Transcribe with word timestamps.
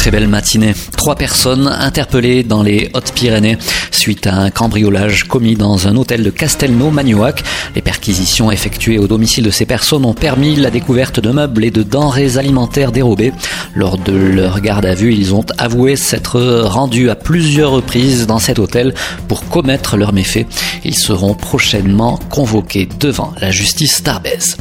Très 0.00 0.10
belle 0.10 0.28
matinée. 0.28 0.72
Trois 0.96 1.14
personnes 1.14 1.68
interpellées 1.68 2.42
dans 2.42 2.62
les 2.62 2.90
Hautes-Pyrénées 2.94 3.58
suite 3.90 4.26
à 4.26 4.34
un 4.34 4.48
cambriolage 4.48 5.24
commis 5.24 5.56
dans 5.56 5.88
un 5.88 5.94
hôtel 5.94 6.22
de 6.22 6.30
Castelnau-Magnoac. 6.30 7.42
Les 7.74 7.82
perquisitions 7.82 8.50
effectuées 8.50 8.98
au 8.98 9.06
domicile 9.06 9.44
de 9.44 9.50
ces 9.50 9.66
personnes 9.66 10.06
ont 10.06 10.14
permis 10.14 10.56
la 10.56 10.70
découverte 10.70 11.20
de 11.20 11.30
meubles 11.30 11.66
et 11.66 11.70
de 11.70 11.82
denrées 11.82 12.38
alimentaires 12.38 12.92
dérobées. 12.92 13.34
Lors 13.74 13.98
de 13.98 14.12
leur 14.12 14.62
garde 14.62 14.86
à 14.86 14.94
vue, 14.94 15.12
ils 15.12 15.34
ont 15.34 15.44
avoué 15.58 15.96
s'être 15.96 16.40
rendus 16.62 17.10
à 17.10 17.14
plusieurs 17.14 17.72
reprises 17.72 18.26
dans 18.26 18.38
cet 18.38 18.58
hôtel 18.58 18.94
pour 19.28 19.46
commettre 19.48 19.98
leurs 19.98 20.14
méfaits. 20.14 20.46
Ils 20.82 20.96
seront 20.96 21.34
prochainement 21.34 22.18
convoqués 22.30 22.88
devant 22.98 23.34
la 23.38 23.50
justice 23.50 24.02
tarbèze. 24.02 24.56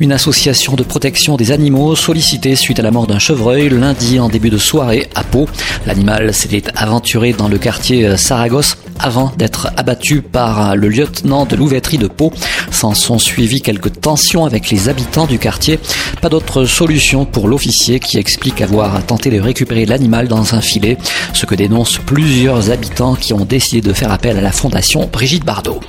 Une 0.00 0.12
association 0.12 0.74
de 0.74 0.82
protection 0.82 1.36
des 1.36 1.52
animaux 1.52 1.94
sollicitée 1.94 2.56
suite 2.56 2.80
à 2.80 2.82
la 2.82 2.90
mort 2.90 3.06
d'un 3.06 3.18
chevreuil 3.20 3.68
lundi 3.68 4.18
en 4.18 4.28
début 4.28 4.50
de 4.50 4.58
soirée 4.58 4.79
à 4.80 5.22
Pau. 5.24 5.48
L'animal 5.86 6.32
s'était 6.32 6.64
aventuré 6.74 7.32
dans 7.32 7.48
le 7.48 7.58
quartier 7.58 8.16
Saragosse 8.16 8.76
avant 9.02 9.32
d'être 9.36 9.68
abattu 9.76 10.22
par 10.22 10.76
le 10.76 10.88
lieutenant 10.88 11.46
de 11.46 11.56
louveterie 11.56 11.98
de 11.98 12.06
Pau. 12.06 12.32
S'en 12.70 12.94
sont 12.94 13.18
suivies 13.18 13.62
quelques 13.62 14.00
tensions 14.00 14.44
avec 14.44 14.70
les 14.70 14.88
habitants 14.88 15.26
du 15.26 15.38
quartier. 15.38 15.78
Pas 16.20 16.28
d'autre 16.28 16.64
solution 16.64 17.24
pour 17.24 17.48
l'officier 17.48 18.00
qui 18.00 18.18
explique 18.18 18.60
avoir 18.60 19.04
tenté 19.04 19.30
de 19.30 19.40
récupérer 19.40 19.86
l'animal 19.86 20.28
dans 20.28 20.54
un 20.54 20.60
filet, 20.60 20.98
ce 21.32 21.46
que 21.46 21.54
dénoncent 21.54 21.98
plusieurs 21.98 22.70
habitants 22.70 23.14
qui 23.14 23.32
ont 23.32 23.44
décidé 23.44 23.80
de 23.80 23.92
faire 23.92 24.12
appel 24.12 24.36
à 24.38 24.40
la 24.40 24.52
fondation 24.52 25.08
Brigitte 25.10 25.44
Bardot. 25.44 25.80